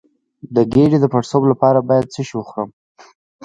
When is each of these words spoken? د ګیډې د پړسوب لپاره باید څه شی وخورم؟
د 0.55 0.57
ګیډې 0.73 0.97
د 1.01 1.05
پړسوب 1.13 1.43
لپاره 1.51 1.79
باید 1.89 2.11
څه 2.13 2.21
شی 2.27 2.35
وخورم؟ 2.37 2.69